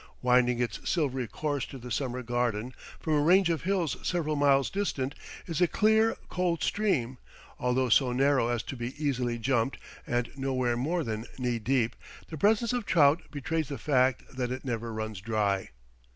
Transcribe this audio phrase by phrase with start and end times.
[0.23, 4.71] Winding its silvery course to the summer garden, from a range of hills several miles
[4.71, 5.13] distant,
[5.45, 7.19] is a clear, cold stream;
[7.59, 9.77] although so narrow as to be easily jumped,
[10.07, 11.95] and nowhere more than knee deep,
[12.29, 15.69] the presence of trout betrays the fact that it never runs dry.